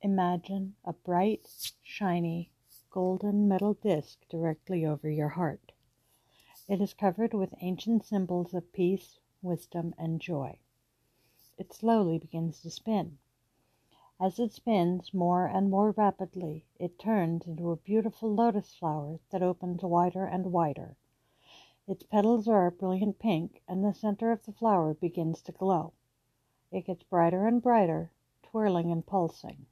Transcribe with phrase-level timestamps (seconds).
[0.00, 2.52] Imagine a bright, shiny,
[2.88, 5.72] golden metal disc directly over your heart.
[6.68, 10.60] It is covered with ancient symbols of peace, wisdom, and joy.
[11.56, 13.18] It slowly begins to spin.
[14.20, 19.42] As it spins more and more rapidly, it turns into a beautiful lotus flower that
[19.42, 20.96] opens wider and wider.
[21.88, 25.92] Its petals are a brilliant pink, and the center of the flower begins to glow.
[26.70, 28.12] It gets brighter and brighter,
[28.44, 29.66] twirling and pulsing.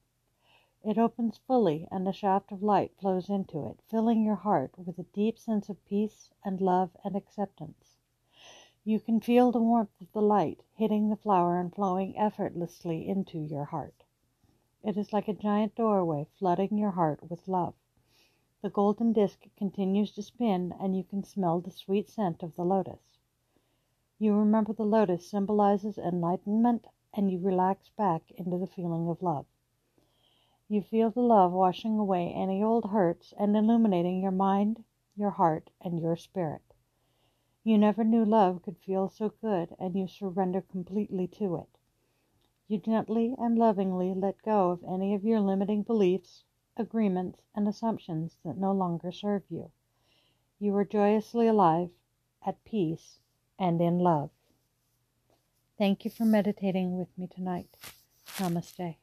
[0.89, 5.01] It opens fully, and a shaft of light flows into it, filling your heart with
[5.01, 7.97] a deep sense of peace and love and acceptance.
[8.85, 13.41] You can feel the warmth of the light hitting the flower and flowing effortlessly into
[13.41, 14.05] your heart.
[14.85, 17.75] It is like a giant doorway flooding your heart with love.
[18.63, 22.65] The golden disc continues to spin, and you can smell the sweet scent of the
[22.65, 23.19] lotus.
[24.21, 29.47] You remember the lotus symbolizes enlightenment, and you relax back into the feeling of love.
[30.69, 34.83] You feel the love washing away any old hurts and illuminating your mind,
[35.15, 36.75] your heart, and your spirit.
[37.63, 41.79] You never knew love could feel so good, and you surrender completely to it.
[42.67, 46.43] You gently and lovingly let go of any of your limiting beliefs,
[46.77, 49.71] agreements, and assumptions that no longer serve you.
[50.59, 51.91] You are joyously alive,
[52.45, 53.21] at peace,
[53.59, 54.31] and in love.
[55.79, 57.69] Thank you for meditating with me tonight.
[58.39, 58.97] Namaste.